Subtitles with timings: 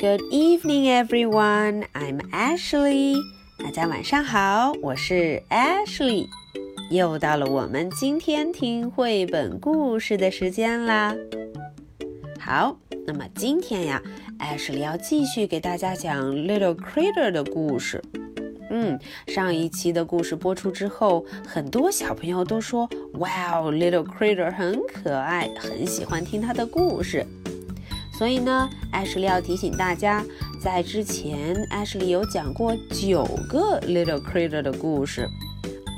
[0.00, 1.84] Good evening, everyone.
[1.92, 3.16] I'm Ashley.
[3.58, 6.26] 大家晚上好，我是 Ashley。
[6.90, 11.14] 又到了我们今天听绘本故事的时间啦。
[12.38, 14.02] 好，那么今天呀
[14.38, 18.02] ，Ashley 要继续给大家讲 Little Critter 的故事。
[18.70, 27.26] 嗯，上一期的故事播出之后，很多小朋友都说：“Wow, Little Critter 很可爱，很喜欢听他的故事。”
[28.20, 30.22] 所以呢，艾什利要提醒大家，
[30.60, 35.26] 在之前，艾什利有讲过九个 Little Critter 的故事。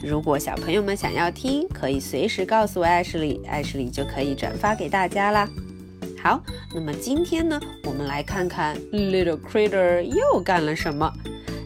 [0.00, 5.48] 如果小朋友们想要听，可以随时告诉艾什利，艾什利就可以转发给大家啦。
[6.22, 6.40] 好，
[6.72, 11.12] 那么今天呢，我们来看看 Little Critter 又干了什么。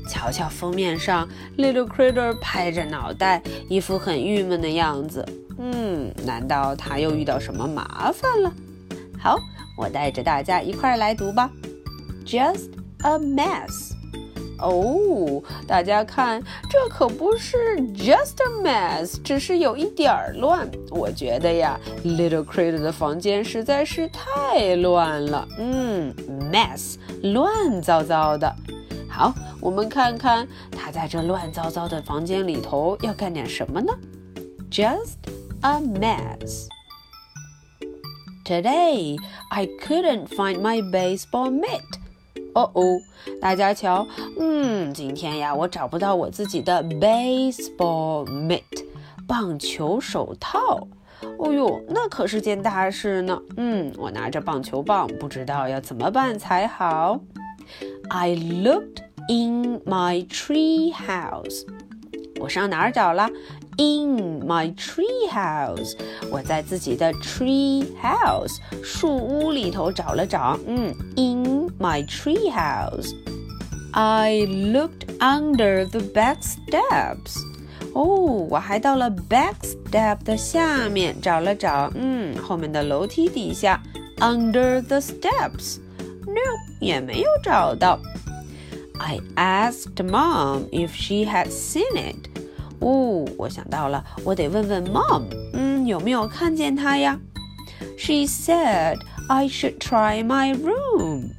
[0.08, 5.22] 瞧瞧封面上，Little Critter 拍着脑袋，一副很郁闷的样子。
[5.58, 8.50] 嗯，难道他又遇到什么麻烦了？
[9.18, 9.38] 好。
[9.76, 11.50] 我带着大家一块儿来读吧。
[12.24, 12.70] Just
[13.02, 13.92] a mess。
[14.58, 18.62] 哦，大家看，这可不是 just a
[19.04, 20.66] mess，只是有一点儿乱。
[20.90, 25.46] 我觉得呀，Little Critter 的房间实在是太乱了。
[25.58, 26.14] 嗯
[26.50, 28.50] ，mess，乱糟糟的。
[29.10, 33.92] 好，我们看看他在这乱糟糟的房间里头要干点什么呢
[34.70, 35.16] ？Just
[35.60, 36.66] a mess。
[38.45, 39.17] Today
[39.49, 41.81] I couldn't find my baseball mitt.
[42.53, 42.99] 哦哦，
[43.39, 44.05] 大家瞧，
[44.37, 48.85] 嗯，今天呀，我找不到我自己的 baseball mitt，
[49.25, 50.87] 棒球手套。
[51.37, 53.41] 哦呦，那可是件大事呢。
[53.55, 57.19] 嗯，我拿着棒球棒，不知道要怎么办才好。
[58.09, 61.65] I looked in my tree house.
[62.39, 63.29] 我上哪儿找了
[63.77, 65.95] ？In my tree house，
[66.29, 70.59] 我在自己的 tree house 树屋里头找了找。
[70.67, 77.37] 嗯，In my tree house，I looked under the back steps。
[77.93, 78.03] 哦，
[78.49, 81.91] 我还到了 back step 的下面找了找。
[81.95, 83.81] 嗯，后面的楼梯底下，
[84.19, 86.39] under the steps，no
[86.79, 87.99] 也没有找到。
[88.99, 92.29] I asked Mom if she had seen it.
[92.86, 95.24] 哦，我想到了，我得问问 Mom，
[95.54, 97.18] 嗯，有没有看见他呀
[97.98, 98.96] ？She said
[99.28, 101.30] I should try my room.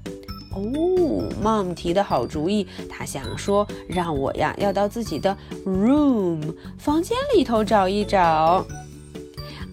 [0.51, 6.41] 哦，Mom 提的好主意，她想说让我呀要到自己的 room
[6.77, 8.65] 房间里头找一找。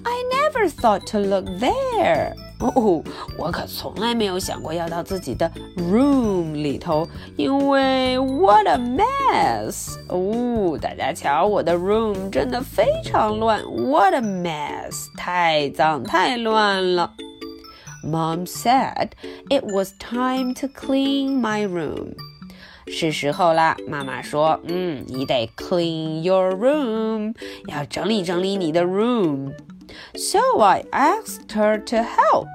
[0.04, 2.34] I never thought to look there.
[2.64, 3.02] 哦，
[3.36, 9.96] 我可从来没有想过要到自己的 room 里头，因为 what a mess！
[10.08, 15.14] 哦，大家瞧，我的 room 真的非常乱，what a mess！
[15.18, 17.12] 太脏太乱了。
[18.02, 19.10] Mom said
[19.50, 22.14] it was time to clean my room。
[22.86, 27.34] 是时候啦，妈妈说，嗯，你得 clean your room，
[27.68, 29.52] 要整理整理你的 room。
[30.15, 32.47] So I asked her to help.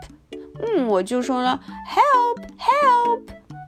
[0.60, 3.22] 嗯，我就说了 help help。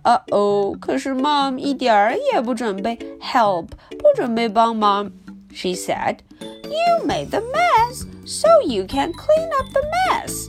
[0.04, 5.10] 呃哦，可是 mom 一点儿也不准备 help，不准备帮忙。
[5.52, 10.46] She said, "You made the mess, so you can clean up the mess."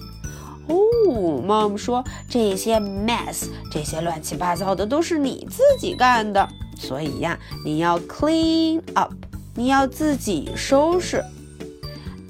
[0.68, 6.48] 哦，mom 说这些 mess，这些乱七八糟的都是你自己干的，
[6.78, 9.14] 所以呀，你要 clean up，
[9.56, 11.24] 你要自己收拾。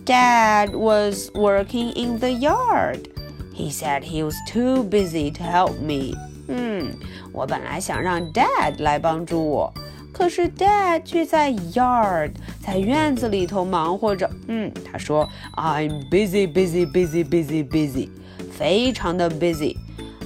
[0.05, 3.09] Dad was working in the yard.
[3.53, 6.15] He said he was too busy to help me.
[6.47, 6.93] 嗯，
[7.33, 9.73] 我本来想让 Dad 来帮助我，
[10.13, 12.31] 可是 Dad 却在 yard
[12.63, 14.29] 在院子里头忙活着。
[14.47, 18.09] 嗯，他说 I'm busy, busy, busy, busy, busy，
[18.51, 19.75] 非常的 busy。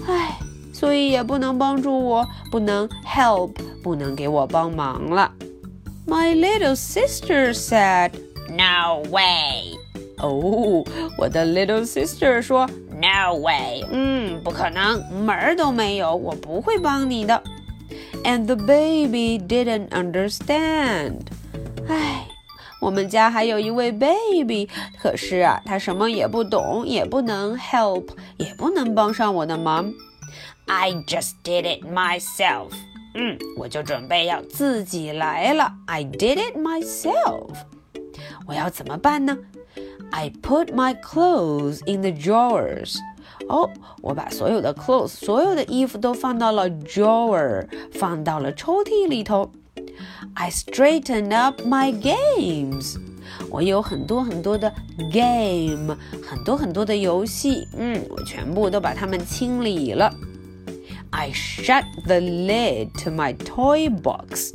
[0.05, 0.37] 唉，
[0.71, 5.31] 所以也不能帮助我，不能 help，不能给我帮忙了。
[6.05, 8.11] My little sister said.
[8.55, 9.77] No way！
[10.17, 10.83] 哦，
[11.17, 17.41] 我的 little sister 说 No way，嗯，不可能，门儿都没有，我不会帮你的。
[18.23, 21.21] And the baby didn't understand。
[21.87, 22.27] 唉，
[22.79, 24.69] 我们家还有一位 baby，
[25.01, 29.91] 可是啊，他什么也不懂，也不能 help，也不能帮上我的忙。
[30.67, 32.69] I just did it myself。
[33.15, 35.73] 嗯，我就准备要自己来了。
[35.87, 37.49] I did it myself。
[38.45, 39.37] 我要怎么办呢？
[40.11, 42.97] I put my clothes in the drawers。
[43.47, 43.69] 哦，
[44.01, 49.51] 我把所有的 clothes，所有的衣服都放到了 drawer，放到了抽屉里头。
[50.35, 52.97] I straightened up my games。
[53.49, 54.71] 我有很多很多的
[55.11, 57.67] game，很多很多的游戏。
[57.77, 60.13] 嗯，我全部都把它们清理了。
[61.09, 64.53] I shut the lid to my toy box.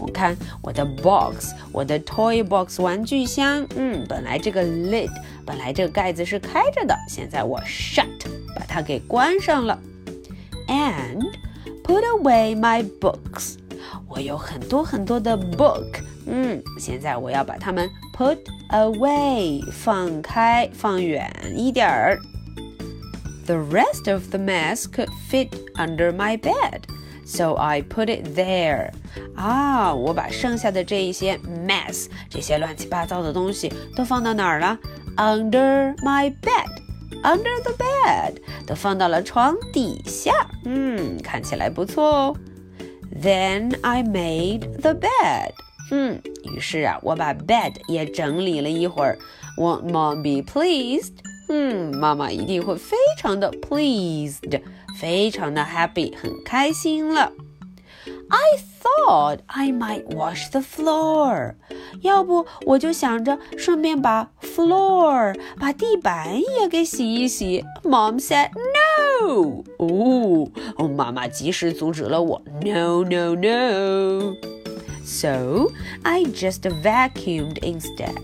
[0.00, 5.10] 我看我的 box，我的 toy box 玩具箱，嗯，本来这个 lid，
[5.46, 8.06] 本来这个盖子是开着的，现在我 shut，
[8.54, 9.78] 把它给关上了。
[10.68, 11.22] And
[11.82, 13.54] put away my books，
[14.08, 18.38] 我有很多很多的 book，嗯，现在我要把它们 put
[18.70, 22.18] away，放开，放远一点儿。
[23.46, 26.82] The rest of the mess could fit under my bed.
[27.30, 28.90] So I put it there.
[29.34, 34.78] 啊，我把剩下的这一些 mess，这些乱七八糟的东西都放到哪儿了？
[35.16, 36.82] Under my bed.
[37.22, 40.32] Under the bed，都放到了床底下。
[40.64, 42.36] 嗯，看起来不错哦。
[43.20, 45.52] Then I made the bed.
[45.90, 49.18] 嗯，于是啊，我把 bed 也整理了一会儿。
[49.56, 51.12] Won't mom be pleased?
[51.48, 54.60] 嗯，妈妈一定会非常的 pleased，
[54.98, 57.32] 非常的 happy，很开心了。
[58.28, 61.54] I thought I might wash the floor，
[62.00, 67.64] 要不我就想着顺便把 floor 把地板也给洗一洗。
[67.82, 68.50] Mom said
[69.20, 72.42] no，哦，哦，妈妈及时阻止了我。
[72.62, 75.70] No no no。So
[76.02, 78.16] I just vacuumed instead.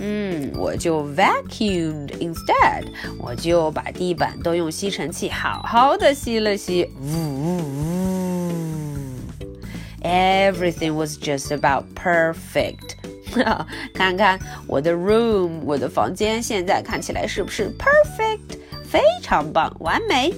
[0.00, 2.86] 嗯，我就 vacuumed instead，
[3.18, 6.90] 我就把地板都用吸尘器好好的吸了吸。
[7.02, 8.52] 呜呜呜！
[10.02, 12.96] Everything was just about perfect。
[13.92, 18.58] 看看我的 room，我的房间现在看起来是不是 perfect？
[18.82, 20.32] 非常棒，完美。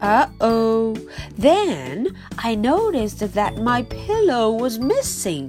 [0.00, 0.96] Uh oh.
[1.40, 5.48] Then I noticed that my pillow was missing.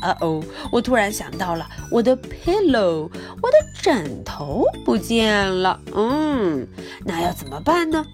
[0.00, 3.10] 呃哦，我突然想到了，我的 pillow，
[3.42, 5.80] 我的枕头不见了。
[5.94, 6.66] 嗯，
[7.04, 8.04] 那要怎么办呢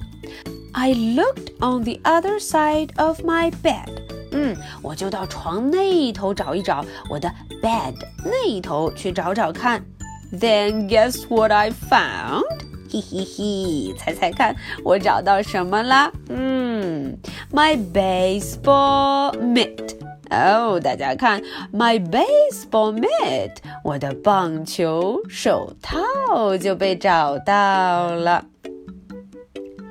[0.73, 3.89] ？I looked on the other side of my bed。
[4.33, 7.31] 嗯，我就到床那一头找一找，我的
[7.63, 7.95] bed
[8.25, 9.85] 那一头去找找看。
[10.33, 12.43] Then guess what I found？
[12.91, 16.11] 嘿嘿嘿，猜猜看，我找到什么啦？
[16.29, 17.17] 嗯
[17.53, 20.04] ，my baseball mitt。
[20.34, 21.42] 哦，大家看，
[21.74, 23.52] my baseball mitt，
[23.84, 28.46] 我的棒球手套就被找到了。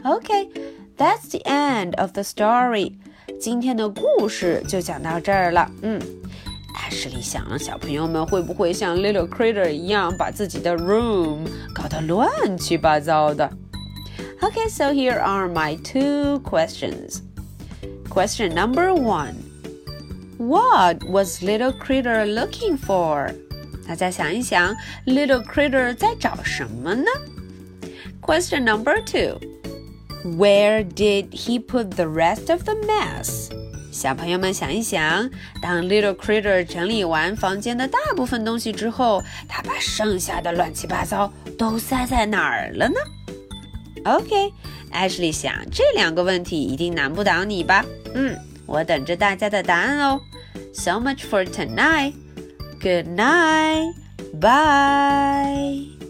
[0.05, 2.95] Okay，that's the end of the story。
[3.41, 5.71] 今天的故事就讲到这儿了。
[5.83, 6.01] 嗯，
[6.75, 13.51] 艾什莉想，小朋友们会不会像 Little Critter 一样，把自己的 room 搞得乱七八糟的？
[14.41, 17.23] Okay，so here are my two questions.
[18.09, 19.35] Question number one.
[20.39, 23.35] What was Little Critter looking for？
[23.87, 24.77] 大家想一想，
[25.07, 27.11] Little Critter 在找什么呢？
[28.21, 29.41] Question number two.
[30.25, 33.49] Where did he put the rest of the mess？
[33.91, 35.29] 小朋友们想一想，
[35.63, 42.95] 当 Little Critter 整理完房间的大部分东西之后，他把剩下的乱七八糟都塞在哪儿了呢？
[44.05, 47.85] OK，Ashley 想这两个问题一定难不倒你吧？
[48.15, 50.21] 嗯， 我等着大家的答案哦。
[50.73, 52.15] So much for tonight.
[52.81, 53.95] Good night.
[54.41, 56.02] Bye.